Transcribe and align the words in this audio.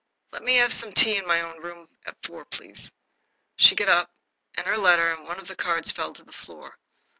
Let 0.31 0.41
me 0.41 0.55
have 0.55 0.73
some 0.73 0.93
tea 0.93 1.17
in 1.17 1.27
my 1.27 1.41
own 1.41 1.59
room 1.61 1.87
at 2.07 2.15
four, 2.25 2.43
please." 2.45 2.91
She 3.57 3.75
got 3.75 3.87
up, 3.87 4.09
and 4.55 4.65
her 4.65 4.75
letter 4.79 5.11
and 5.13 5.27
one 5.27 5.39
of 5.39 5.47
the 5.47 5.55
cards 5.55 5.91
fell 5.91 6.11
to 6.13 6.23
the 6.23 6.33
floor. 6.33 6.79